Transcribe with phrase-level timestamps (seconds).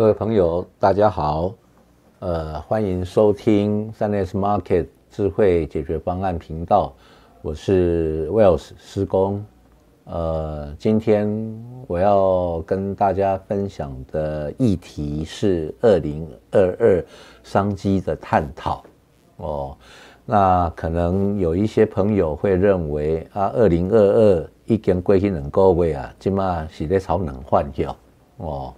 [0.00, 1.52] 各位朋友，大家好，
[2.20, 6.94] 呃，欢迎收听三 S Market 智慧解决方案频道，
[7.42, 9.44] 我是 Wells 施工。
[10.04, 11.28] 呃，今天
[11.86, 17.04] 我要跟大家分享的议题是二零二二
[17.42, 18.82] 商机的探讨。
[19.36, 19.76] 哦，
[20.24, 27.94] 那可能有一些朋友会认为啊，二零二二已经过去两个月啊，今嘛是在炒冷换掉
[28.38, 28.74] 哦。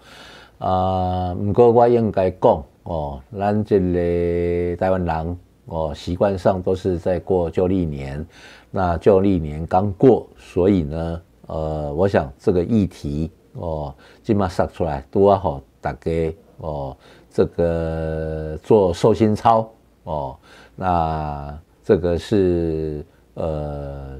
[0.63, 8.25] 啊，不过我应该讲哦，咱这个台湾人哦，习惯上都是在过旧历年。
[8.71, 16.97] 那旧历年刚过，所以呢，呃，我想这个议题哦，今嘛杀出来都要好大家哦，
[17.29, 19.69] 这个做寿星操
[20.05, 20.37] 哦，
[20.77, 23.05] 那这个是
[23.35, 24.17] 呃，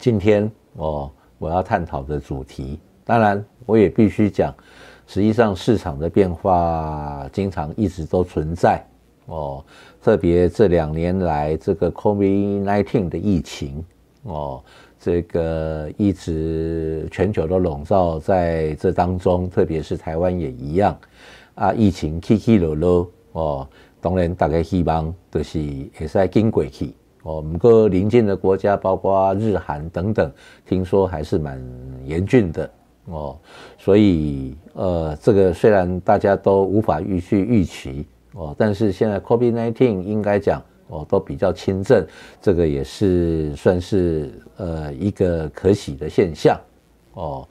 [0.00, 2.80] 今天哦，我要探讨的主题。
[3.04, 4.52] 当然，我也必须讲。
[5.06, 8.84] 实际上，市场的变化经常一直都存在
[9.26, 9.64] 哦。
[10.02, 13.84] 特别这两年来，这个 COVID-19 的疫情
[14.24, 14.62] 哦，
[14.98, 20.98] 这个一直全球都笼罩在这当中，特别是台湾也一样
[21.54, 21.72] 啊。
[21.72, 23.68] 疫情起起落落哦，
[24.00, 25.58] 当然大家希望都是
[25.96, 27.40] 会使经过去哦。
[27.40, 30.32] 不过邻近的国家，包括日韩等等，
[30.66, 31.62] 听说还是蛮
[32.04, 32.68] 严峻的。
[33.06, 33.38] 哦，
[33.78, 42.04] 所以呃，这个虽然大家都无法预去预期哦，但是现在 COVID-19 应该讲哦都比较轻症，
[42.42, 46.60] 这个也是算是呃一个可喜的现象
[47.14, 47.46] 哦。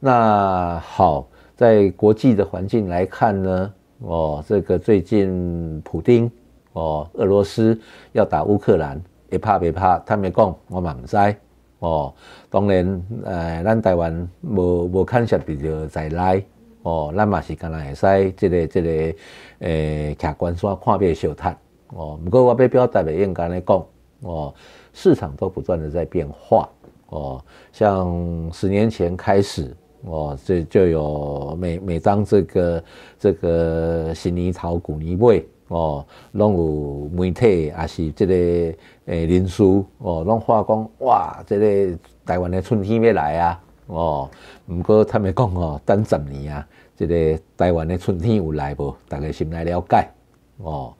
[0.00, 6.30] 那好，在国际的环境来看呢，哦，这个最近普丁
[6.72, 7.78] 哦，俄罗斯
[8.12, 11.34] 要打乌克兰，也怕别怕，他没讲，我满栽。
[11.80, 12.14] 哦，
[12.48, 16.44] 当然，呃，咱台湾无无看涉比较在内，
[16.82, 19.18] 哦，咱嘛是干那会使这个这个，
[19.58, 21.56] 诶，客观说看别小摊，
[21.88, 23.86] 哦，不过我要表达的应该来讲，
[24.22, 24.54] 哦，
[24.94, 26.68] 市场都不断的在变化，
[27.10, 32.84] 哦，像十年前开始，哦，这就有每每当这个
[33.18, 35.46] 这个新泥潮古泥味。
[35.68, 38.34] 哦，拢有媒体也是这个
[39.06, 39.64] 诶人士
[39.98, 43.60] 哦，拢话讲哇，这个台湾的春天要来啊！
[43.88, 44.30] 哦，
[44.68, 46.66] 毋过他们讲哦，等十年啊，
[46.96, 48.94] 这个台湾的春天有来无？
[49.08, 50.08] 逐个先来了解
[50.58, 50.94] 哦。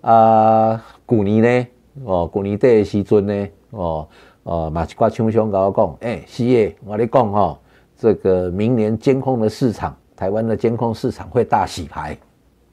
[0.00, 1.66] 啊，旧年呢，
[2.04, 4.08] 哦，旧年底的时阵呢，哦，
[4.44, 7.58] 哦，嘛一挂厂商甲我讲，诶，是诶，我咧讲哦，
[7.96, 12.16] 这个明年监控的市场，台湾的监控市场会大洗牌。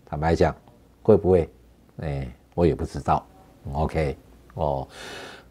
[0.05, 0.53] 坦白讲。
[1.01, 1.49] 会不会？
[2.01, 3.23] 哎，我也不知道。
[3.73, 4.17] OK，
[4.55, 4.87] 哦，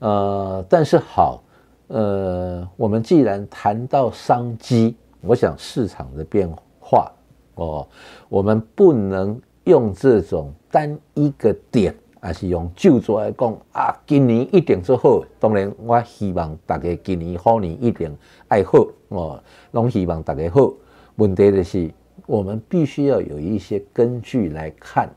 [0.00, 1.42] 呃，但是好，
[1.86, 6.50] 呃，我们既然谈到商机，我想市场的变
[6.80, 7.12] 化，
[7.54, 7.86] 哦，
[8.28, 13.96] 我们不能用这种单一个点，而是用旧作来讲啊。
[14.06, 18.12] 今年一定做好，当然我希望大家今年好年一定
[18.48, 19.40] 爱好哦，
[19.70, 20.72] 拢希望大家好。
[21.14, 21.88] 问题的是，
[22.26, 25.08] 我们必须要有一些根据来看。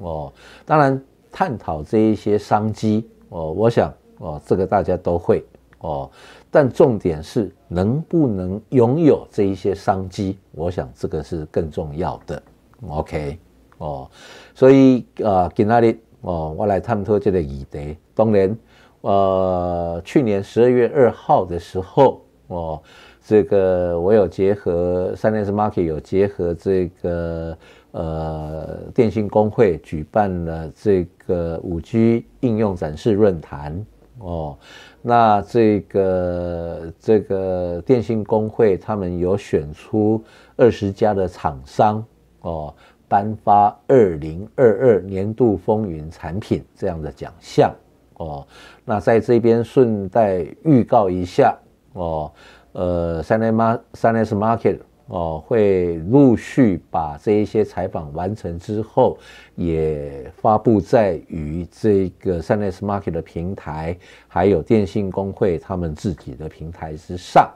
[0.00, 0.32] 哦，
[0.64, 1.00] 当然
[1.30, 5.44] 探讨这一些商机哦，我想哦，这个大家都会
[5.78, 6.10] 哦，
[6.50, 12.42] 但重点是能不能拥有这一些商机，我想这个是更重要的。
[12.88, 13.38] OK，
[13.78, 14.10] 哦，
[14.54, 17.96] 所以啊，今天哦，我来探讨这个议题。
[18.14, 18.58] 当然，
[19.02, 22.82] 呃，去年十二月二号的时候，哦，
[23.22, 27.56] 这个我有结合三 S Market 有结合这个。
[27.92, 33.84] 呃，电信工会举办了这个五 G 应用展示论坛
[34.18, 34.56] 哦，
[35.02, 40.22] 那这个这个电信工会他们有选出
[40.56, 42.04] 二十家的厂商
[42.42, 42.72] 哦，
[43.08, 47.74] 颁发二零二二年度风云产品这样的奖项
[48.18, 48.46] 哦，
[48.84, 51.58] 那在这边顺带预告一下
[51.94, 52.30] 哦，
[52.70, 54.78] 呃，三 S 三 S Market。
[55.10, 59.18] 哦，会陆续把这一些采访完成之后，
[59.56, 63.98] 也发布在于这个 s a n e s Market 的平台，
[64.28, 67.50] 还有电信工会他们自己的平台之上。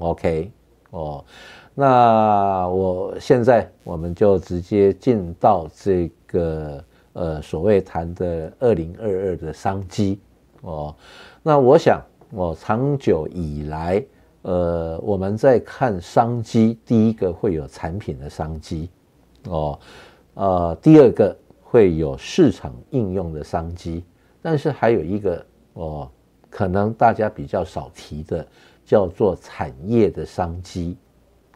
[0.00, 0.50] OK，
[0.90, 1.24] 哦，
[1.76, 10.18] 那我现在我们就直接进到这个呃所谓谈的二零二二的商机。
[10.62, 10.92] 哦，
[11.40, 12.02] 那我想
[12.32, 14.04] 我长久以来。
[14.42, 18.88] 呃，我们在看商机，第一个会有产品的商机，
[19.44, 19.78] 哦，
[20.34, 24.02] 呃，第二个会有市场应用的商机，
[24.40, 25.44] 但是还有一个
[25.74, 26.10] 哦，
[26.48, 28.46] 可能大家比较少提的，
[28.84, 30.96] 叫做产业的商机，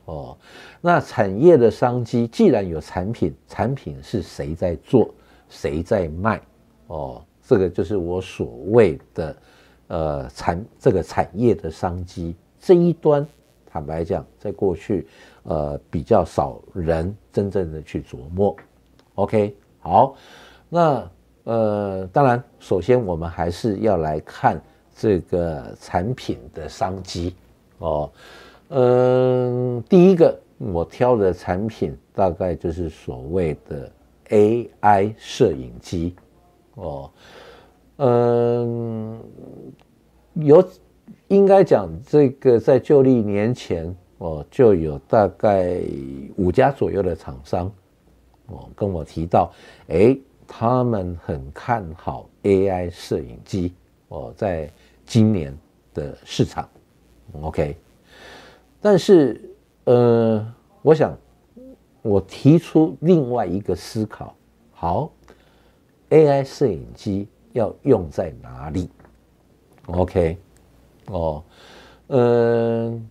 [0.04, 0.36] 哦。
[0.81, 5.08] 那产业的商机，既然有产品，产品是谁在做，
[5.48, 6.40] 谁在卖？
[6.88, 9.36] 哦，这个就是我所谓的
[9.86, 13.26] 呃产这个产业的商机这一端。
[13.66, 15.06] 坦白讲，在过去，
[15.43, 18.56] 呃，比较少人真正的去琢磨。
[19.16, 20.14] OK，好，
[20.69, 21.11] 那
[21.43, 24.62] 呃，当然，首先我们还是要来看
[24.94, 27.34] 这个产品的商机
[27.78, 28.08] 哦。
[28.69, 33.90] 嗯，第一个我挑的产品大概就是所谓的
[34.28, 36.14] AI 摄影机
[36.76, 37.10] 哦。
[37.96, 39.20] 嗯，
[40.34, 40.64] 有。
[41.29, 45.81] 应该讲，这个在旧历年前哦，就有大概
[46.37, 47.71] 五家左右的厂商
[48.47, 49.53] 哦跟我提到，
[49.89, 50.17] 哎，
[50.47, 53.73] 他们很看好 AI 摄影机
[54.09, 54.71] 哦，在
[55.05, 55.56] 今年
[55.93, 56.69] 的市场
[57.41, 57.77] ，OK。
[58.81, 59.41] 但是
[59.85, 61.17] 呃，我想
[62.03, 64.35] 我提出另外一个思考，
[64.73, 65.11] 好
[66.11, 68.89] ，AI 摄影机要用在哪里
[69.87, 70.39] ？OK。
[71.09, 71.43] 哦，
[72.09, 73.09] 嗯，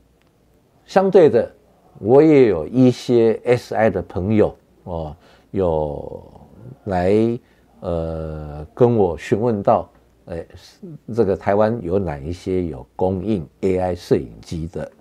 [0.86, 1.52] 相对的，
[2.00, 5.16] 我也有一些 SI 的朋友哦，
[5.52, 6.24] 有
[6.86, 7.40] 来
[7.82, 9.88] 呃跟我询问到，
[10.26, 10.46] 哎，
[11.14, 14.92] 这个台湾有哪一些有供应 AI 摄影机的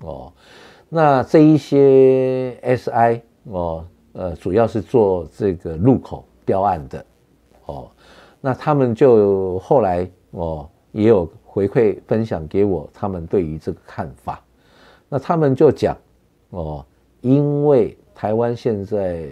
[0.00, 0.32] 哦？
[0.88, 3.84] 那这一些 SI 哦，
[4.14, 7.04] 呃，主要是做这个路口标案的
[7.66, 7.90] 哦，
[8.40, 11.30] 那他们就后来哦也有。
[11.58, 14.40] 回馈分享给我，他们对于这个看法，
[15.08, 15.96] 那他们就讲
[16.50, 16.86] 哦，
[17.20, 19.26] 因为台湾现在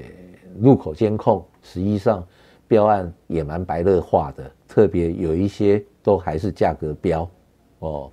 [0.58, 2.26] 路口监控实际上
[2.67, 7.31] 标案也蛮白热化的，特别有一些都还是价格标
[7.78, 8.11] 哦，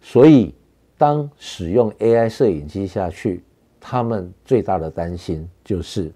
[0.00, 0.52] 所以
[0.98, 3.44] 当使用 AI 摄影机下去，
[3.78, 6.10] 他们最大的担心就是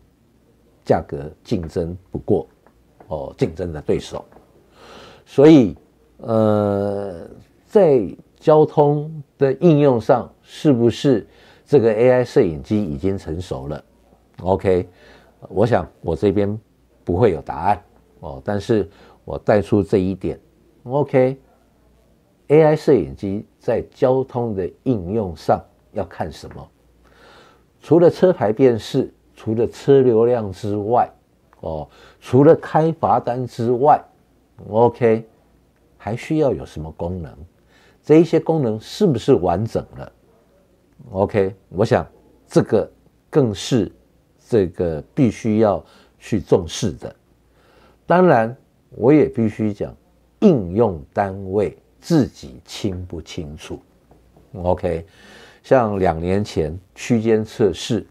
[0.84, 2.48] 价格竞争不过
[3.06, 4.24] 哦，竞争的对手，
[5.24, 5.76] 所以。
[6.18, 7.28] 呃，
[7.66, 8.00] 在
[8.38, 11.26] 交通的应用上，是不是
[11.64, 13.84] 这个 AI 摄影机已经成熟了
[14.42, 14.88] ？OK，
[15.48, 16.58] 我想我这边
[17.04, 17.82] 不会有答案
[18.20, 18.88] 哦，但是
[19.24, 20.40] 我带出这一点
[20.84, 26.68] ，OK，AI 摄影机在交通的应用上要看什么？
[27.82, 31.10] 除了车牌辨识，除了车流量之外，
[31.60, 31.88] 哦，
[32.20, 34.02] 除了开罚单之外
[34.70, 35.26] ，OK。
[35.96, 37.36] 还需要有什么功能？
[38.02, 40.12] 这一些功能是不是完整了
[41.10, 42.06] ？OK，我想
[42.46, 42.88] 这个
[43.28, 43.90] 更是
[44.48, 45.84] 这个必须要
[46.16, 47.12] 去重视的。
[48.06, 48.56] 当然，
[48.90, 49.92] 我也必须讲，
[50.38, 53.80] 应用单位自己清不清楚
[54.54, 55.04] ？OK，
[55.64, 58.06] 像两年前区间测试，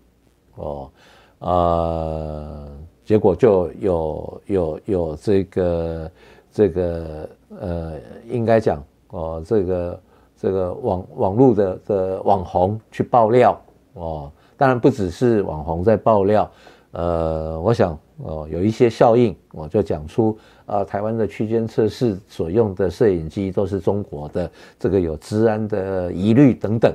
[0.56, 0.92] 哦，
[1.40, 6.12] 呃，结果就有有有这个
[6.52, 7.30] 这个。
[7.60, 7.94] 呃，
[8.28, 10.02] 应该讲哦，这个
[10.38, 13.60] 这个网网络的的网红去爆料
[13.94, 16.52] 哦，当然不只是网红在爆料，
[16.92, 26.94] 呃，我想哦，有一些效应，我就讲出啊，台湾的区间测试所用的摄影机都是中国的，这个有治安的疑虑等等。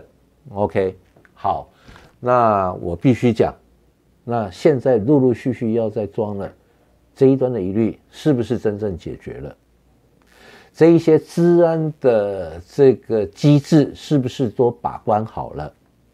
[0.50, 0.96] OK，
[1.34, 1.68] 好，
[2.18, 3.54] 那我必须讲，
[4.24, 6.50] 那现在陆陆续续要再装了，
[7.14, 9.56] 这一端的疑虑是不是真正解决了？
[10.80, 15.70] 这一些治安的这个机制是不是都把关好了？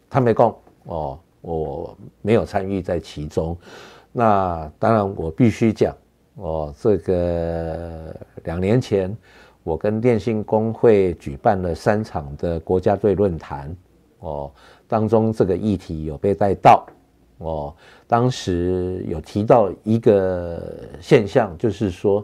[0.09, 3.57] 他没讲哦，我没有参与在其中。
[4.11, 5.95] 那当然，我必须讲
[6.35, 9.15] 哦，这个两年前
[9.63, 13.73] 我跟电信工会举办了三场的国家队论坛
[14.19, 14.51] 哦，
[14.85, 16.85] 当中这个议题有被带到
[17.37, 17.73] 哦，
[18.05, 20.61] 当时有提到一个
[20.99, 22.21] 现象，就是说。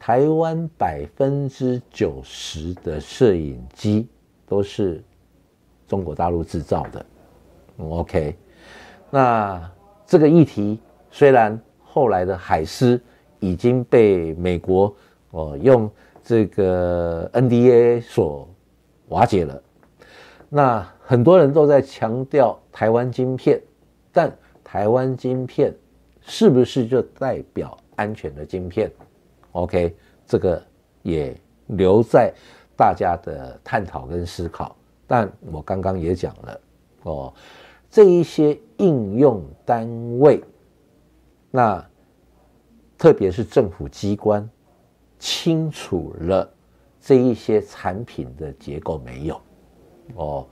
[0.00, 4.08] 台湾百分之九十的摄影机
[4.46, 5.04] 都是
[5.86, 7.04] 中国大陆制造的
[7.78, 8.34] ，OK。
[9.10, 9.70] 那
[10.06, 10.80] 这个议题
[11.10, 12.98] 虽然后来的海思
[13.40, 14.96] 已经被美国
[15.32, 15.88] 哦用
[16.24, 18.48] 这个 NDA 所
[19.08, 19.62] 瓦解了，
[20.48, 23.60] 那很多人都在强调台湾晶片，
[24.10, 25.74] 但台湾晶片
[26.22, 28.90] 是不是就代表安全的晶片？
[29.52, 30.62] ？OK，这个
[31.02, 32.32] 也留在
[32.76, 34.74] 大家的探讨跟思考。
[35.06, 36.60] 但我刚刚也讲了
[37.02, 37.34] 哦，
[37.90, 40.40] 这一些应用单位，
[41.50, 41.84] 那
[42.96, 44.48] 特别是政府机关，
[45.18, 46.48] 清楚了
[47.00, 49.40] 这一些产品的结构没有
[50.14, 50.46] 哦，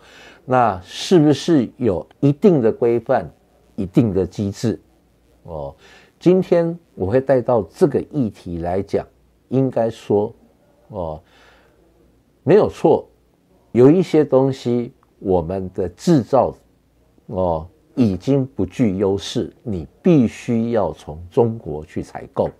[0.44, 3.30] 那是不是有一定的规范、
[3.76, 4.80] 一定的机制？
[5.44, 5.74] 哦，
[6.18, 9.06] 今天我会带到这个议题来讲，
[9.48, 10.34] 应该说，
[10.88, 11.22] 哦，
[12.42, 13.08] 没有错，
[13.72, 16.52] 有一些东西我们的制造，
[17.26, 22.50] 哦，已经不具优势，你必须要从中国去采购，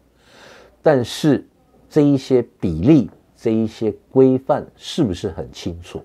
[0.80, 1.44] 但是
[1.88, 6.00] 这一些比例、这一些规范是不是很清楚？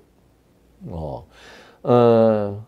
[0.89, 1.23] 哦，
[1.83, 2.65] 呃，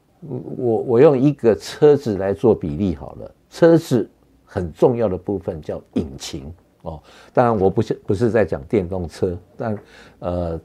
[0.58, 3.32] 我我用一个车子来做比例好了。
[3.50, 4.10] 车子
[4.56, 6.50] 很重要的部分叫引擎
[6.84, 9.78] 哦，当然我不是不是在讲电动车，但
[10.20, 10.58] 呃，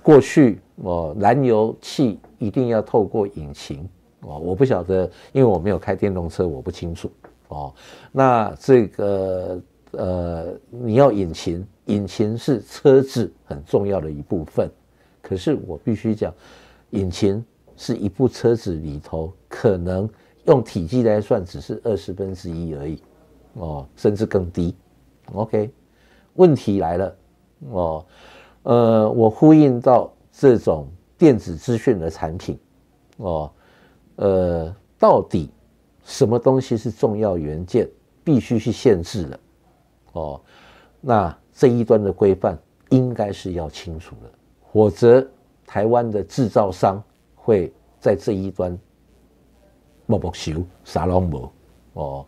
[0.00, 3.88] 过去哦，燃油汽一定要透过引擎
[4.20, 7.10] 哦，我不晓得，因为我没有开电动车，我不清楚
[7.48, 7.74] 哦。
[8.12, 9.60] 那这个
[9.90, 14.70] 呃，你要引擎，引擎是车子很重要的一部分。
[15.20, 16.32] 可是我必须讲，
[16.90, 17.44] 引擎
[17.76, 20.08] 是一部车子里头可能
[20.46, 23.02] 用体积来算，只是二十分之一而已，
[23.54, 24.76] 哦，甚至更低。
[25.32, 25.70] OK，
[26.34, 27.16] 问题来了，
[27.70, 28.06] 哦，
[28.64, 30.86] 呃，我呼应到这种
[31.16, 32.58] 电子资讯的产品，
[33.16, 33.50] 哦，
[34.16, 35.50] 呃，到底
[36.04, 37.88] 什么东西是重要元件，
[38.22, 39.40] 必须去限制的，
[40.12, 40.40] 哦，
[41.00, 42.58] 那这一端的规范
[42.90, 44.30] 应该是要清楚的。
[44.72, 45.26] 否则，
[45.66, 47.02] 台湾的制造商
[47.34, 48.76] 会在这一端
[50.06, 51.52] 默默修沙龙模
[51.94, 52.26] 哦。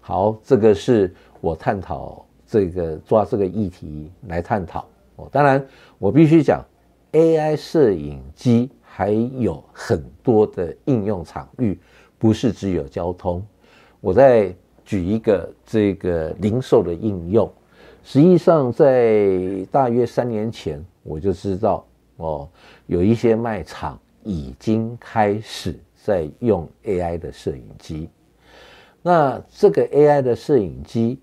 [0.00, 5.28] 好，这个是我探讨这个抓这个议题来探讨哦。
[5.32, 5.64] 当然，
[5.98, 6.64] 我必须讲
[7.12, 11.78] ，AI 摄影机还有很多的应用场域，
[12.18, 13.44] 不是只有交通。
[14.00, 14.54] 我再
[14.84, 17.50] 举一个这个零售的应用，
[18.04, 20.84] 实际上在大约三年前。
[21.08, 22.48] 我就知道哦，
[22.86, 28.08] 有一些卖场已经开始在用 AI 的摄影机。
[29.02, 31.20] 那这个 AI 的摄影机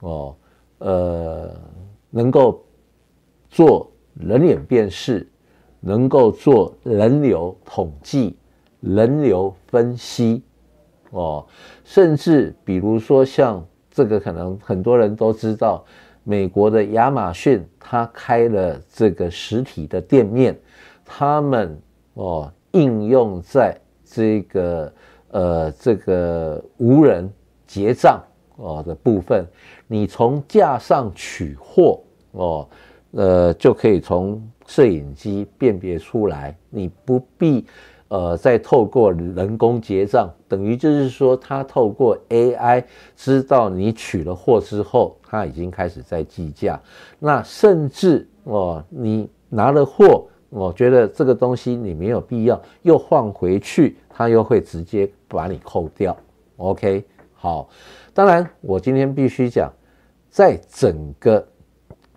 [0.00, 0.34] 哦，
[0.78, 1.54] 呃，
[2.08, 2.64] 能够
[3.50, 5.28] 做人脸辨识，
[5.80, 8.34] 能够做人流统计、
[8.80, 10.42] 人流分析
[11.10, 11.46] 哦，
[11.84, 15.84] 甚至比如说像这个，可能很多人都知道。
[16.24, 20.56] 美国的亚马逊，它开了这个实体的店面，
[21.04, 21.76] 他们
[22.14, 23.76] 哦应用在
[24.12, 24.92] 这个
[25.30, 27.28] 呃这个无人
[27.66, 28.22] 结账
[28.56, 29.46] 哦的部分，
[29.86, 32.00] 你从架上取货
[32.32, 32.68] 哦，
[33.12, 37.64] 呃就可以从摄影机辨别出来，你不必。
[38.08, 42.84] 呃，再透过人工结账，等于就是说，他透过 AI
[43.16, 46.78] 知道你取了货之后，他已经开始在计价。
[47.18, 56.16] 那甚至哦，你拿了货，我觉得这个东西你没有必要又换回去，他又会直接把你扣掉。
[56.56, 57.04] OK，
[57.34, 57.68] 好。
[58.14, 59.72] 当然，我今天必须讲，
[60.30, 61.46] 在整个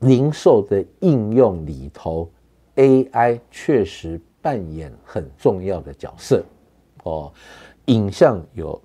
[0.01, 2.29] 零售的应用里头
[2.75, 4.21] ，AI 确实。
[4.45, 6.45] 扮演很重要的角色，
[7.01, 7.33] 哦，
[7.85, 8.79] 影像有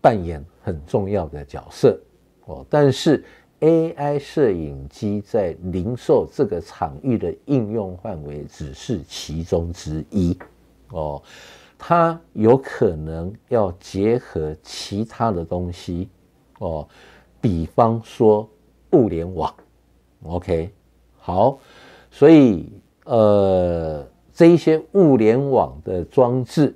[0.00, 1.96] 扮演很重要的角色，
[2.46, 3.24] 哦，但是
[3.60, 10.36] AI 摄影机在零售这个场域的应用范围只是其中之一，
[10.88, 11.22] 哦，
[11.86, 16.08] 它有可能要结合其他的东西，
[16.60, 16.88] 哦，
[17.42, 18.48] 比方说
[18.92, 19.54] 物联网
[20.22, 20.70] ，OK，
[21.18, 21.58] 好，
[22.10, 22.72] 所以
[23.04, 24.02] 呃。
[24.36, 26.74] 这一些物联网的装置，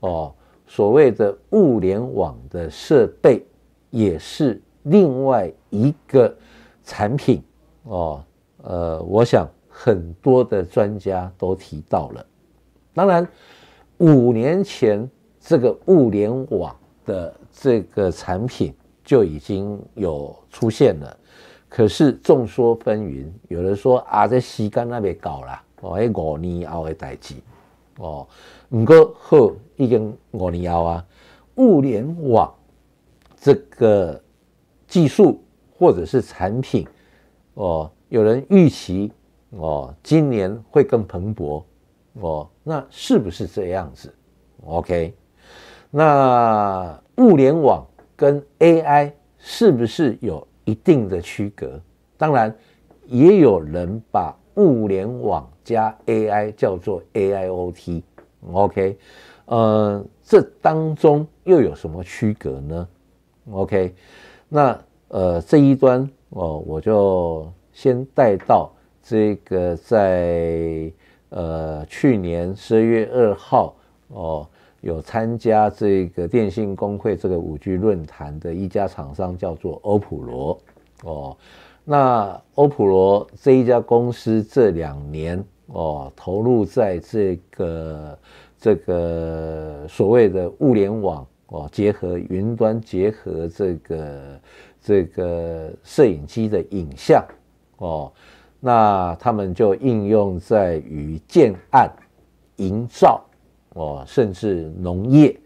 [0.00, 0.30] 哦，
[0.66, 3.42] 所谓的物联网的设备，
[3.88, 6.36] 也是另外一个
[6.84, 7.42] 产品，
[7.84, 8.22] 哦，
[8.58, 12.26] 呃，我想很多的专家都提到了。
[12.92, 13.26] 当然，
[13.98, 15.08] 五年前
[15.40, 16.74] 这个物联网
[17.04, 18.74] 的这个产品
[19.04, 21.16] 就已经有出现了，
[21.68, 25.62] 可是众说纷纭，有人说啊，在西干那边搞了。
[25.80, 27.36] 哦，五年后的代志，
[27.98, 28.26] 哦，
[28.70, 31.06] 唔过好已经五年后啊，
[31.54, 32.52] 物联网
[33.36, 34.20] 这个
[34.88, 35.40] 技术
[35.78, 36.84] 或者是产品，
[37.54, 39.12] 哦，有人预期
[39.50, 41.62] 哦，今年会更蓬勃，
[42.20, 44.12] 哦，那是不是这样子
[44.66, 45.14] ？OK，
[45.90, 51.80] 那物联网跟 AI 是不是有一定的区隔？
[52.16, 52.54] 当然，
[53.06, 58.98] 也有人把物联网加 AI 叫做 AIoT，OK，
[59.46, 62.88] 呃，这当中又有什么区隔呢
[63.52, 63.94] ？OK，
[64.48, 68.70] 那呃这一端哦，我就先带到
[69.02, 70.92] 这个在
[71.30, 73.74] 呃去年十二月二号
[74.08, 74.48] 哦
[74.80, 80.60] 有参加这个电信工会这个五 G 论坛的一家厂商叫做欧普罗
[81.02, 81.36] 哦，
[81.84, 88.18] 那欧普罗这一家公司这两年哦投入在这个
[88.58, 94.40] 这个所谓的物联网哦结合云端结合这个
[94.80, 97.24] 这个摄影机的影像
[97.78, 98.12] 哦。
[98.60, 101.90] 那他们就应用在于建案、
[102.56, 103.24] 营造
[103.74, 105.38] 哦，甚至农业。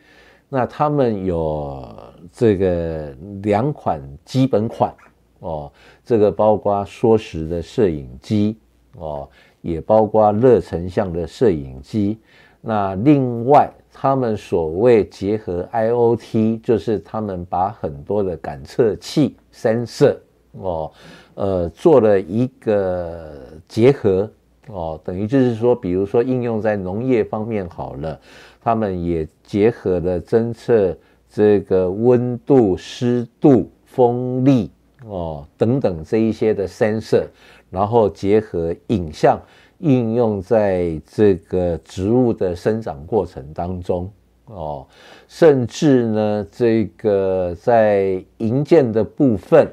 [0.48, 1.86] 那他们有
[2.30, 4.94] 这个两款基本款
[5.40, 5.72] 哦，
[6.04, 8.58] 这个包括缩时的摄影机
[8.96, 9.28] 哦，
[9.60, 12.18] 也包括热成像的摄影机。
[12.60, 20.16] 那另外，他们所谓结合 IOT，就是他们把很多的感测器、sensor
[20.52, 20.90] 哦。
[21.34, 23.32] 呃，做了一个
[23.66, 24.30] 结合
[24.68, 28.20] 哦，等于就是说，比如说应用在农业方面好了，
[28.60, 30.96] 他们也结合了侦测
[31.28, 34.70] 这个温度、湿度、风力
[35.06, 37.24] 哦等等这一些的 sensor，
[37.70, 39.40] 然后结合影像
[39.78, 44.08] 应用在这个植物的生长过程当中
[44.44, 44.86] 哦，
[45.26, 49.66] 甚至呢，这个在营建的部分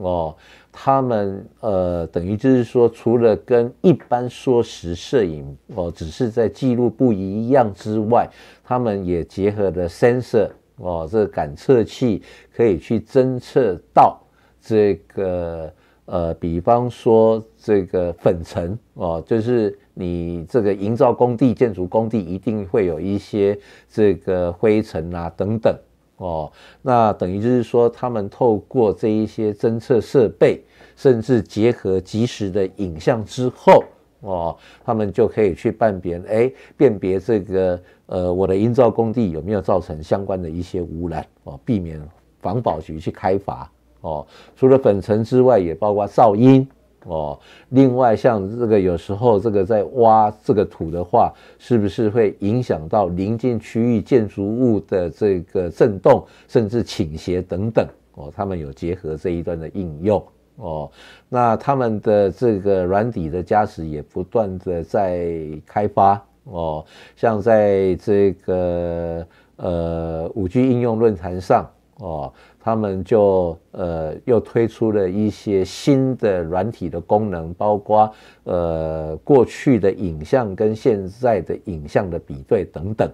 [0.00, 0.34] 哦。
[0.78, 8.28] 他们呃，等于就是说，除了跟一般缩时摄影哦，只是在记录不一样之外，
[8.62, 12.22] 他们也结合了 sensor 哦，这个感测器
[12.54, 14.20] 可以去侦测到
[14.60, 15.72] 这个
[16.04, 25.74] 呃，比方说这个粉尘哦，就是你这个营造工地、建筑工地一定会有一些这个灰尘啊等等。
[26.16, 26.50] 哦，
[26.82, 30.62] 那等于就是说，他们透过这一些侦测设备，
[30.96, 33.84] 甚至结合及时的影像之后，
[34.20, 42.00] 哦，他们就可以去判别，哎，辨别这个呃，我的营造工地有没有造成相关的一些污染，哦，避免
[42.40, 46.66] 防保局去开罚，哦，除了粉尘之外，也包括噪音。
[47.08, 47.38] 哦，
[47.68, 57.86] 另外像这个有时候这个在挖这个土的话，是不是会影响到临近区域建筑物的这个震动，甚至倾斜等等？
[58.16, 60.20] 哦，他们有结合这一段的应用。
[60.56, 60.90] 哦，
[61.28, 66.20] 那他们的这个软底的加持也不断的在开发。
[66.44, 72.32] 哦，像在这个呃五 G 应用论坛上，哦。
[72.66, 83.08] 他们就呃又推出了一些新的软体的功能，包括呃过去的影像跟现在的影像的比对等等。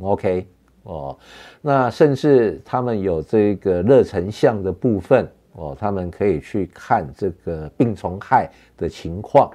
[0.00, 0.44] OK
[0.82, 1.16] 哦，
[1.62, 9.48] 那甚至他们有这个热成像的部分哦，他们可以去看这个病虫害的情况。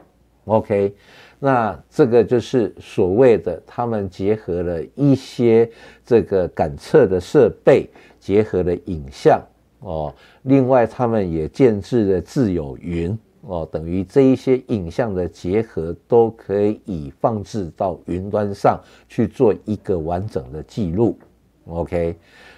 [0.46, 0.96] OK，
[1.42, 5.70] 那这个就是所谓的他们结合了一些
[6.06, 7.90] 这个感测的设备。
[8.22, 9.42] 结合了影像
[9.80, 21.18] 哦，另外他们也建置了自有云哦，等于这一些影像的结合都可以放置到云端上去做一个完整的记录。
[21.66, 22.16] OK，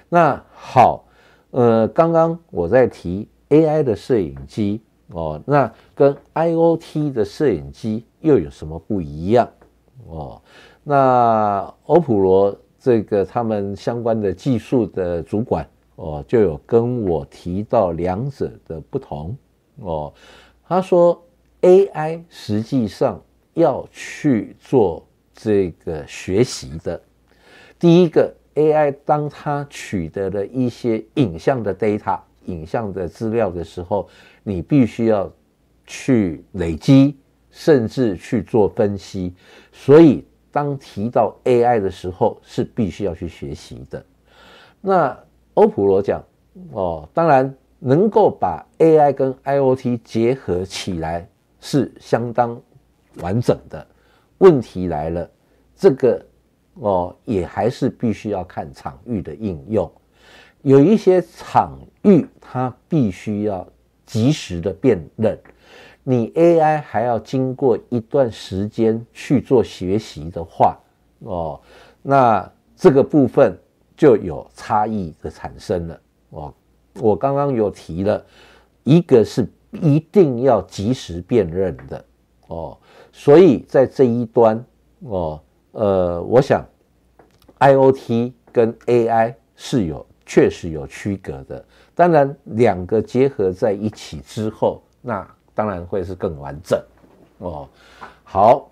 [0.10, 1.06] 那好，
[1.52, 4.82] 呃，刚刚我在提 AI 的摄影机
[5.14, 9.48] 哦，那跟 IOT 的摄影机又有什么不一样
[10.08, 10.42] 哦？
[10.84, 12.58] 那欧普罗。
[12.86, 19.34] 这个他们相关的技术的主管哦，就有跟我提到两者的不同
[19.80, 20.14] 哦。
[20.68, 21.24] 他说
[21.62, 27.02] ，AI 实际上要去做这个学习的。
[27.80, 34.10] 第一个，AI 当它取得了一些影像的 data、影像的资料的时候，
[34.44, 35.32] 你必须要
[35.88, 37.16] 去累积，
[37.54, 39.34] 甚至去做分析，
[39.72, 40.26] 所以。
[40.54, 44.06] 当提到 AI 的时候，是必须要去学习的。
[44.82, 45.18] 那
[45.56, 46.24] 欧普罗讲
[46.74, 51.28] 哦，当然能够把 AI 跟 IOT 结合起来
[51.60, 52.62] 是相当
[53.16, 53.84] 完整的。
[54.38, 55.28] 问题来了，
[55.76, 56.24] 这个
[56.76, 59.92] 哦也还是必须要看场域的应用。
[60.62, 63.68] 有一些场域它必须要
[64.06, 65.36] 及时的辨认。
[66.04, 70.78] 你 AI 还要经过一段时间去做学习的话，
[71.20, 71.60] 哦，
[72.02, 73.58] 那这个部分
[73.96, 76.02] 就有差异的产生了。
[76.32, 76.54] 哦，
[77.00, 78.26] 我刚刚有提了，
[78.84, 82.06] 一个是一定要及时辨认的，
[82.48, 82.78] 哦，
[83.12, 84.64] 所以在这一端，
[85.00, 86.66] 哦，呃，我想
[87.60, 91.64] IOT 跟 AI 是有确实有区隔的。
[91.96, 96.82] 当然，两个结合在一起之后，那当然会是更完整
[97.40, 97.68] 哦。
[98.24, 98.70] 好，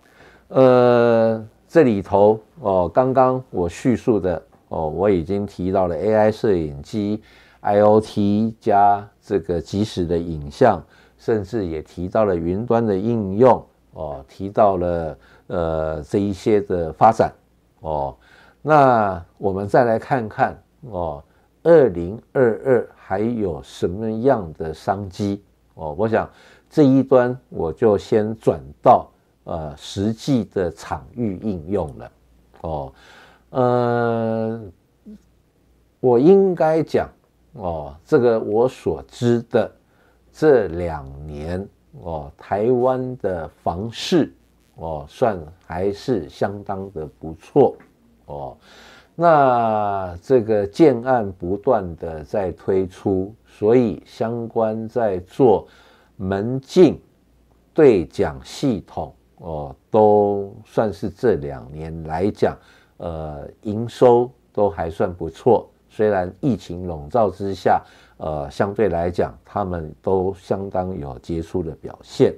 [0.48, 7.22] 呃，这里头哦，刚刚我叙述的哦，我已经提到了 AI 摄影机、
[7.62, 10.84] IOT 加这个即时的影像，
[11.18, 13.64] 甚至也提到了云端的应用
[13.94, 15.18] 哦，提到了
[15.48, 17.32] 呃这一些的发展
[17.82, 18.16] 哦。
[18.62, 20.58] 那我们再来看看
[20.90, 21.24] 哦，
[21.64, 25.44] 二零二二还有什么样的商机
[25.76, 25.96] 哦？
[25.98, 26.30] 我想
[26.72, 29.12] 这一端我就先转到
[29.44, 32.12] 呃实际的场域应用了
[32.62, 32.94] 哦。
[33.50, 34.62] 呃，
[36.00, 37.10] 我应该讲
[37.56, 39.70] 哦，这个我所知的
[40.32, 41.68] 这两年
[42.02, 44.34] 哦，台湾的房市
[44.76, 47.76] 哦，算还是相当的不错。
[48.28, 48.56] 哦，
[49.14, 55.68] 那这个建案不断的在推出，所以相关在做
[56.22, 57.02] 门禁
[57.74, 62.56] 对讲系统哦，都算是这两年来讲，
[62.98, 65.68] 呃，营收都还算不错。
[65.90, 67.82] 虽然疫情笼罩之下，
[68.18, 72.36] 呃，相对来讲，他们都相当有杰出的表现。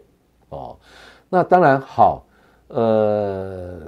[0.48, 0.78] 哦，
[1.30, 2.26] 那当然好，
[2.70, 3.82] 呃。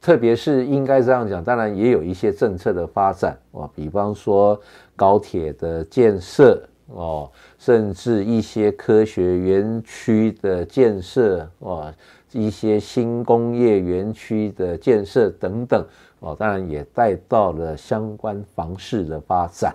[0.00, 4.58] 特别是应该这样讲，当然也有一些政策的发展哦，比方说
[4.94, 11.92] 高铁的建设哦，甚至一些科学园区的建设哦，
[12.32, 15.86] 一些新工业园区的建设等等
[16.20, 19.74] 哦，当然也带到了相关房市的发展。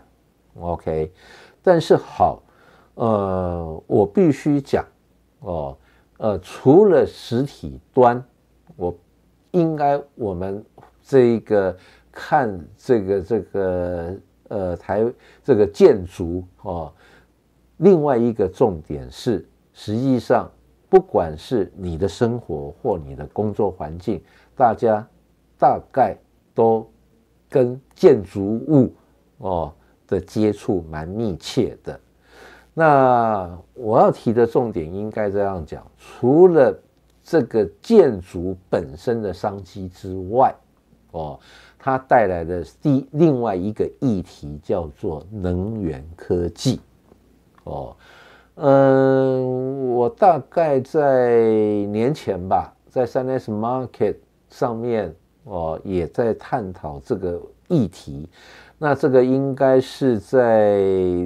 [0.59, 1.11] OK，
[1.61, 2.41] 但是好，
[2.95, 4.85] 呃，我必须讲
[5.39, 5.77] 哦，
[6.17, 8.23] 呃，除了实体端，
[8.75, 8.95] 我。
[9.51, 10.61] 应该我们
[11.01, 11.73] 这一个
[12.11, 14.13] 看这个这个
[14.49, 15.05] 呃台
[15.41, 16.91] 这个建筑哦，
[17.77, 20.51] 另外一个重点是，实际上
[20.89, 24.21] 不管是你的生活或你的工作环境，
[24.55, 25.07] 大家
[25.57, 26.17] 大概
[26.53, 26.87] 都
[27.49, 28.93] 跟建筑物
[29.39, 29.73] 哦
[30.07, 31.99] 的接触蛮密切的。
[32.73, 36.77] 那我要提的重点应该这样讲，除了。
[37.27, 40.53] 这个建筑本身的商机之外，
[41.09, 41.39] 哦，
[41.79, 46.79] 它带来的第另外一个议题叫做能源科技，
[47.65, 47.95] 哦，
[48.55, 51.37] 嗯，我大概在
[51.91, 54.15] 年前吧，在三 S Market
[54.49, 58.27] 上面，哦，也在探讨这个议题。
[58.79, 60.77] 那这个应该是在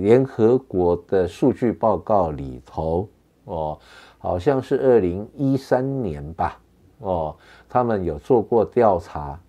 [0.02, 3.08] 联合国的数据报告里头，
[3.45, 3.78] 哦。
[4.21, 6.60] 好像是二零一三年吧，
[6.97, 7.34] 哦，
[7.69, 9.39] 他们有做过调查，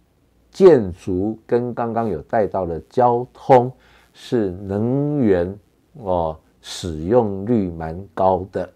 [0.52, 3.72] 建筑跟刚刚有带到的交通
[4.12, 5.58] 是能源
[5.94, 8.70] 哦使用率蛮高的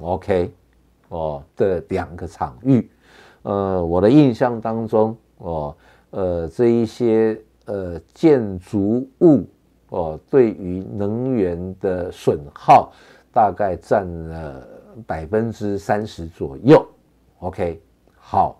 [0.00, 0.52] ，OK，
[1.08, 2.90] 哦这两个场域，
[3.42, 5.76] 呃，我的印象当中，哦，
[6.10, 9.46] 呃，这一些呃建筑物
[9.90, 12.92] 哦对于能源的损耗
[13.32, 14.68] 大概占了。
[15.06, 16.86] 百分之三十左右
[17.38, 17.80] ，OK，
[18.14, 18.58] 好，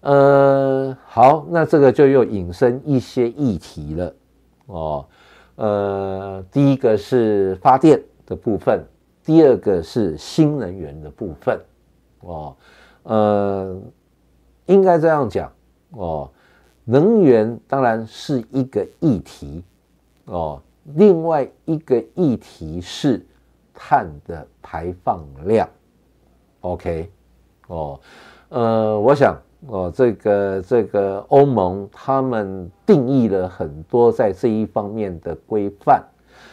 [0.00, 4.14] 呃，好，那这个就又引申一些议题了，
[4.64, 5.06] 哦，
[5.56, 8.82] 呃，第一个是发电的部分，
[9.22, 11.60] 第二个是新能源的部分，
[12.20, 12.56] 哦，
[13.02, 13.78] 呃，
[14.66, 15.52] 应该这样讲，
[15.90, 16.30] 哦，
[16.84, 19.62] 能源当然是一个议题，
[20.24, 20.62] 哦，
[20.94, 23.24] 另外一个议题是。
[23.78, 25.68] 碳的排放量
[26.62, 27.10] ，OK，
[27.66, 28.00] 哦，
[28.48, 29.36] 呃，我想，
[29.68, 36.04] 哦，这个这个欧盟他们定义了很多在这一方面的规范，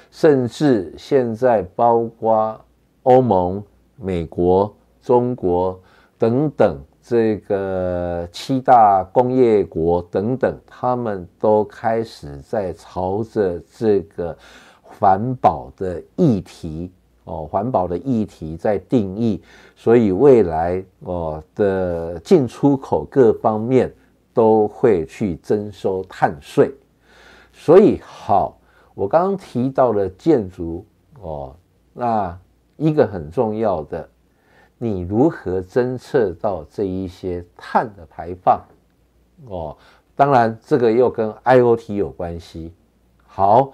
[0.10, 2.60] 甚至现在包括
[3.04, 3.64] 欧盟、
[3.98, 5.80] 美国、中国
[6.18, 14.36] 等等这个七大工业国等等，他们都开始在朝着这个
[14.82, 16.92] 环保的议题。
[17.26, 19.42] 哦，环保的议题在定义，
[19.76, 23.94] 所以未来哦的进出口各方面
[24.34, 26.74] 都会去征收碳税。
[27.54, 28.58] 所以好，
[28.94, 30.86] 我刚刚提到了建筑
[31.22, 31.56] 哦，
[31.94, 32.38] 那
[32.76, 34.10] 一个很重要的，
[34.78, 38.62] 你如何侦测到这一些碳的排放？
[39.48, 39.78] 哦，
[40.16, 42.74] 当然这个又跟 IOT 有关系。
[43.26, 43.72] 好。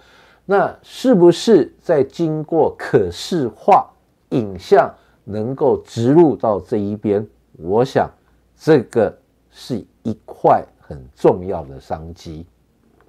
[0.52, 3.88] 那是不是在经过可视化
[4.30, 4.92] 影像
[5.24, 7.24] 能够植入到这一边？
[7.60, 8.10] 我想
[8.58, 9.16] 这个
[9.52, 12.48] 是一块很重要的商机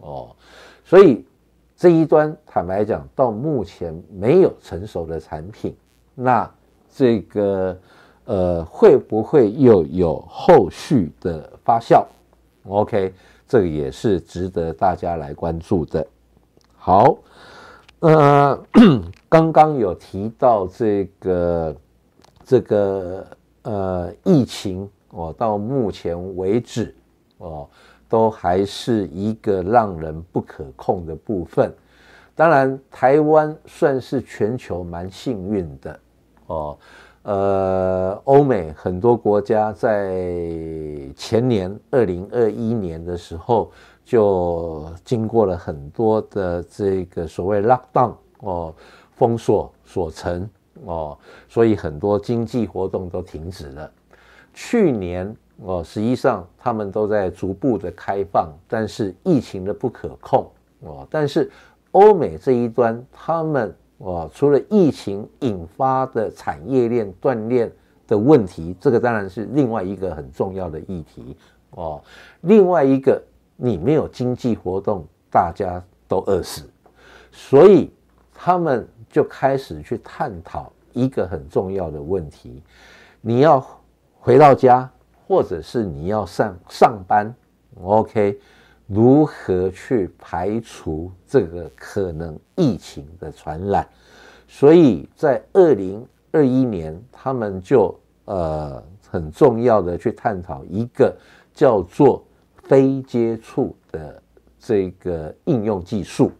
[0.00, 0.36] 哦。
[0.84, 1.24] 所以
[1.74, 5.74] 这一端坦白讲，到目前没有成熟的产品。
[6.14, 6.46] 那
[6.90, 7.74] 这个
[8.26, 12.04] 呃，会不会又有后续的发酵
[12.68, 13.14] ？OK，
[13.48, 16.06] 这个也是值得大家来关注的。
[16.82, 17.18] 好，
[17.98, 18.58] 呃，
[19.28, 21.76] 刚刚有提到这个
[22.42, 23.26] 这个
[23.64, 26.94] 呃疫情哦，到目前为止
[27.36, 27.68] 哦，
[28.08, 31.70] 都还是一个让人不可控的部分。
[32.34, 36.00] 当然，台湾算是全球蛮幸运的
[36.46, 36.78] 哦。
[37.24, 40.24] 呃，欧美很多国家在
[41.14, 43.70] 前年二零二一年的时候，
[44.10, 48.74] 就经过了很多的这个所谓 lockdown 哦，
[49.14, 50.50] 封锁锁城
[50.84, 51.16] 哦，
[51.48, 53.88] 所以很多经济活动都停止了。
[54.52, 60.44] 去年哦，实际上他们都在逐步的开放，但是疫情的不可控
[60.80, 61.48] 哦，但是
[61.92, 63.72] 欧美这一端他们。
[63.98, 67.70] 哦，除了疫情引发的产业链断裂
[68.08, 71.36] 的问题，这个当然是另外一个很重要的议题
[71.72, 72.02] 哦。
[72.40, 73.22] 另外一个，
[73.62, 76.62] 你没有经济活动，大家都饿死，
[77.30, 77.92] 所以
[78.32, 82.62] 他们就开始去探讨一个很重要的问题：
[83.20, 83.64] 你要
[84.18, 84.90] 回到家，
[85.26, 87.34] 或者是你要上上班
[87.82, 88.40] ，OK？
[88.86, 93.86] 如何去排除这个可能疫情的传染？
[94.48, 97.94] 所以在二零二一年，他们就
[98.24, 101.14] 呃很重要的去探讨一个
[101.52, 102.24] 叫做
[102.70, 104.22] 非接触的
[104.60, 106.30] 这个应用技术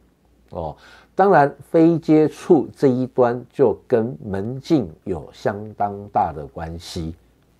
[0.51, 0.77] 哦。
[1.17, 7.17] 当然，非接触这一端就跟门禁有相当大的关系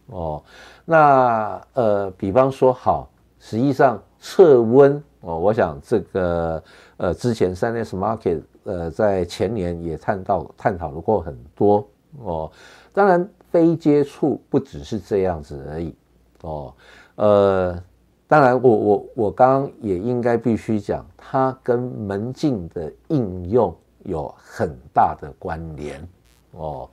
[0.07, 0.41] 哦。
[0.85, 4.01] 那呃，比方说，好，实际上。
[4.23, 6.63] 测温哦，我想这个
[6.99, 11.89] 呃，之前三 S Market 呃，在前年也探到探讨了过很多
[12.23, 12.53] 哦。
[12.93, 15.95] 当然，非接触不只是这样子而已
[16.43, 16.75] 哦。
[17.15, 17.83] 呃，
[18.31, 26.09] 当然，我我我刚刚也应该必须讲，它跟门禁的应用有很大的关联
[26.53, 26.89] 哦。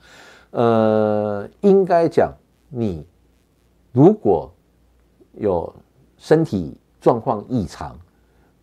[0.50, 2.32] 呃，应该讲，
[2.68, 3.06] 你
[3.92, 4.52] 如果
[5.34, 5.72] 有
[6.16, 6.76] 身体。
[7.00, 7.96] 状况异常，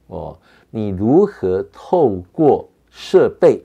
[0.07, 0.37] 哦，
[0.69, 3.63] 你如何透过设备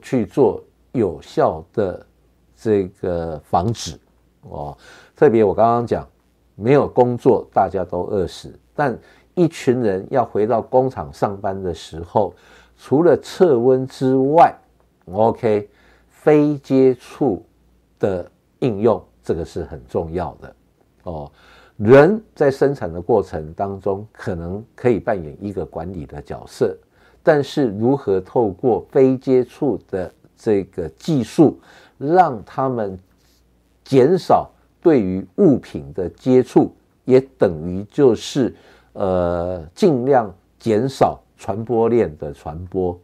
[0.00, 2.06] 去做有效的
[2.54, 3.98] 这个防止？
[4.42, 4.78] 哦，
[5.16, 6.08] 特别我刚刚讲，
[6.56, 8.98] 没有工作，大家都饿死，但
[9.34, 12.34] 一群人要回到工厂上班的时候，
[12.76, 14.52] 除了测温之外
[15.12, 15.68] ，OK，
[16.08, 17.44] 非接触
[17.98, 20.56] 的应用，这个是很重要的，
[21.04, 21.30] 哦。
[21.76, 26.74] 人在生产的过程当中，可能可以扮演一个管理的角色，
[27.22, 31.60] 但是如何透过非接触的这个技术，
[31.98, 32.98] 让他们
[33.84, 34.50] 减少
[34.86, 36.72] 对于物品的接触，
[37.04, 38.54] 也等于就是
[38.92, 42.96] 呃尽量减少传播链的传播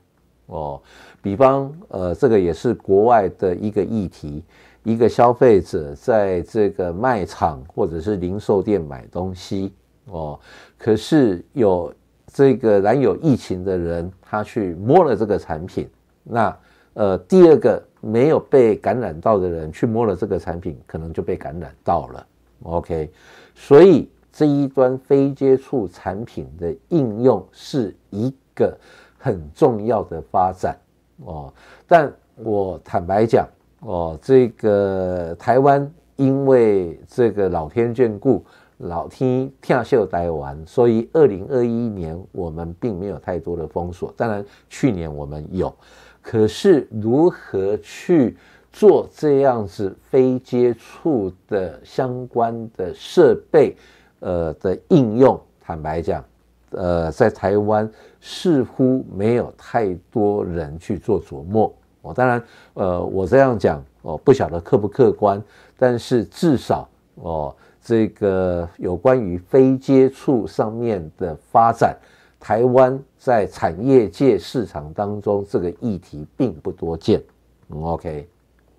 [0.46, 0.80] 哦。
[1.20, 4.44] 比方呃，这个也是国外的一个议题。
[4.84, 9.72] 一个消费者在这个卖场或者是零售店买东西
[10.06, 10.38] 哦，
[10.78, 11.92] 可是有
[12.32, 15.88] 这个染有疫情的人，他去摸了这个产品，
[16.22, 16.56] 那
[16.94, 22.26] 呃第二个没有被感染到的人去摸了这个产品，可能就被感染到了。
[22.64, 23.10] OK，
[23.54, 28.76] 所以这一端非接触产品的应用是一个
[29.16, 30.76] 很重要的发展
[31.24, 31.50] 哦，
[31.86, 33.48] 但我坦白讲。
[33.84, 38.44] 哦，这个台湾因为这个老天眷顾，
[38.78, 44.14] 老天跳秀待完，所以二零二一年我们并没有太多的封锁。
[44.16, 45.74] 当然，去年我们有，
[46.22, 48.36] 可是如何去
[48.72, 53.76] 做这样子非接触的相关的设备，
[54.20, 56.24] 呃的应用，坦白讲，
[56.70, 61.70] 呃，在台湾似乎没有太多人去做琢磨。
[62.02, 62.42] 哦，当然，
[62.74, 65.42] 呃，我这样讲哦，不晓得客不客观，
[65.76, 71.96] 但是至少哦，这个有关于非接触上面的发展，
[72.42, 77.22] 台湾在产业界市场当中这个议题并不多见。
[77.70, 78.26] OK，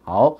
[0.03, 0.35] 好，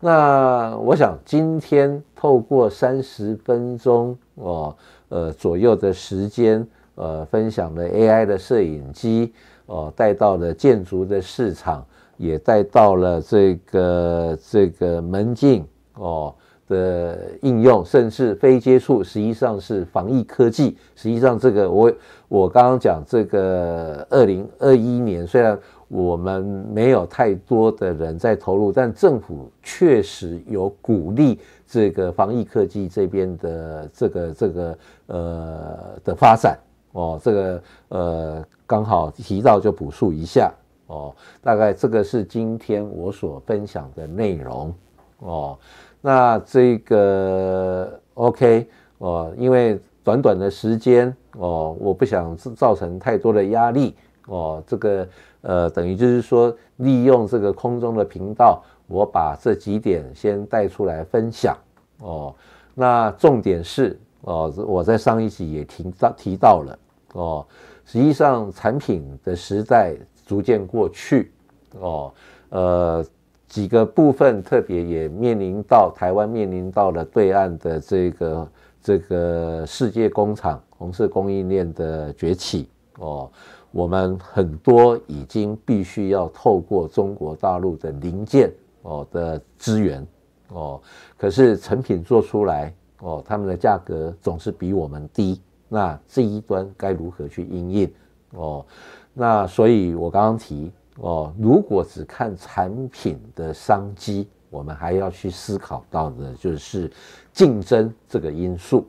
[0.00, 4.76] 那我想今天透过三十分钟哦，
[5.10, 9.32] 呃左右的时间，呃，分享了 AI 的摄影机
[9.66, 11.86] 哦，带到了建筑的市场。
[12.18, 15.62] 也带到了这个这个门禁
[15.96, 16.34] 哦
[16.66, 20.78] 的应用，甚至非接触，实际上是防疫科技。
[20.94, 21.92] 实际上，这个我
[22.28, 25.58] 我刚刚讲这个二零二一年，虽然
[25.88, 36.58] 我们没有太多的人在投入，但政府确实有鼓励这个防疫科技这边的这个这个呃的发展。
[36.92, 40.52] 哦，这个呃刚好提到就补述一下。
[40.88, 44.74] 哦，大概这个是今天我所分享的内容。
[45.18, 45.58] 哦，
[46.00, 53.96] 那这个 OK 哦，因为短短的时间哦，我不想造成太多的压力
[54.28, 55.08] 哦，这个。
[55.42, 61.56] 呃，等于就是说，利用这个空中的频道，我把这几点先带出来分享
[62.00, 62.34] 哦。
[62.74, 66.78] 那重点是哦，我在上一集也提到提到了
[67.12, 67.46] 哦。
[67.84, 69.94] 实际上，产品的时代
[70.26, 71.30] 逐渐过去
[71.78, 72.12] 哦。
[72.48, 73.06] 呃，
[73.46, 78.48] 几个部分特别也面临到台湾面临到了对岸的这个
[78.86, 82.68] 这个世界工厂红色供应链的崛起
[83.00, 83.28] 哦。
[83.72, 88.48] 我们很多已经必须要透过中国大陆的零件
[88.82, 90.06] 哦的资源
[90.50, 90.80] 哦，
[91.18, 95.42] 可是成品做出来哦，他们的价格总是比我们低。
[95.68, 97.92] 那这一端该如何去应应
[98.34, 98.64] 哦？
[99.12, 100.70] 那所以我刚刚提
[101.00, 106.90] 哦，如果只看产品的商机，我们还要去思考到的就是
[107.32, 108.88] 竞争这个因素。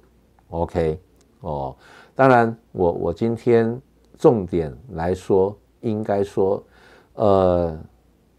[0.49, 0.99] OK
[1.41, 1.75] 哦，
[2.15, 3.79] 当然我我今天。
[4.19, 6.63] 重点来说，应该说，
[7.13, 7.79] 呃，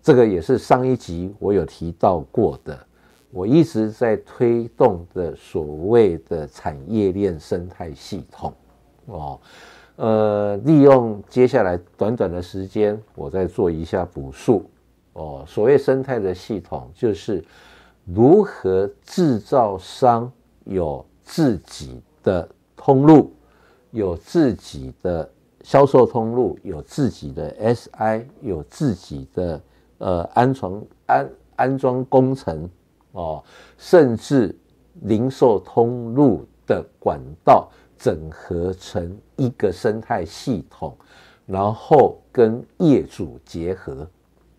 [0.03, 2.77] 这个也是上一集我有提到过的。
[3.31, 8.53] 我一直在推动的所谓的产业链生态系统，
[9.07, 9.41] 哦，
[9.95, 14.69] 呃，利用接下来短短的时间，我再做一下补述。
[15.19, 17.45] 哦，所谓生态的系统，就是
[18.05, 20.31] 如何制造商
[20.65, 23.33] 有自己的通路，
[23.91, 25.29] 有自己的。
[25.65, 29.61] 销售通路有自己的 SI，有自己的
[29.99, 32.71] 呃安装安安装工程
[33.13, 33.43] 哦，
[33.77, 34.57] 甚至
[35.03, 40.97] 零售通路的管道整合成一个生态系统，
[41.45, 44.09] 然后跟业主结合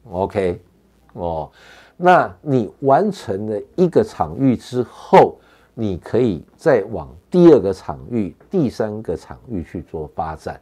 [0.09, 0.61] ，OK
[1.13, 1.49] 哦，
[1.97, 5.39] 那你完成了一个场域之后，
[5.73, 10.59] 你可以再往第二个场域、第三个场域去做发展。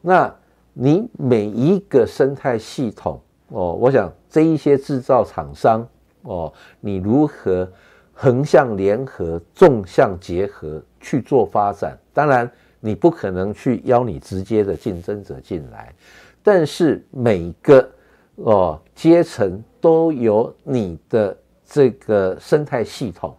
[0.00, 0.32] 那
[0.72, 5.86] 你每一个生态系统哦，我想这一些制造厂商
[6.22, 7.70] 哦，你如何
[8.12, 11.98] 横向联合、纵向结合去做发展？
[12.12, 12.50] 当然，
[12.80, 15.94] 你不可能去邀你直接的竞争者进来，
[16.42, 17.88] 但是每个
[18.36, 23.36] 哦阶层都有你的这个生态系统。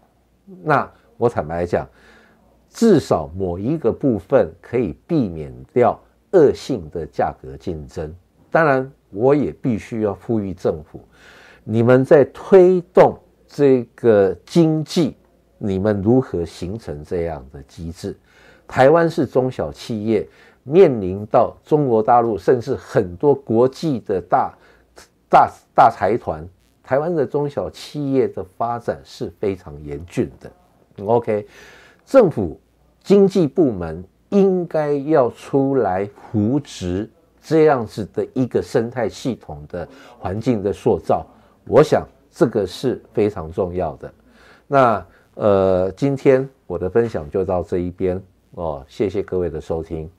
[0.63, 1.88] 那我坦白讲，
[2.69, 5.99] 至少某一个部分可以避免掉。
[6.36, 8.12] 恶性的价格竞争，
[8.49, 10.99] 当然我也必须要呼吁政府，
[11.63, 13.15] 你们在推动
[13.47, 15.15] 这个经济，
[15.60, 18.17] 你们如何形成这样的机制？
[18.67, 20.27] 台湾是中小企业
[20.63, 24.51] 面临到中国大陆，甚至很多国际的大
[25.33, 26.47] 大大财团，
[26.83, 30.51] 台湾的中小企业的发展是非常严峻的。
[31.03, 31.47] OK，
[32.05, 32.61] 政府
[33.01, 34.03] 经济部门。
[34.33, 37.07] 应该要出来扶植
[37.39, 41.23] 这样子的一个生态系统的环境的塑造，
[41.67, 44.11] 我想这个是非常重要的。
[44.65, 48.19] 那呃，今天我的分享就到这一边
[48.55, 50.09] 哦，谢谢各位的收听。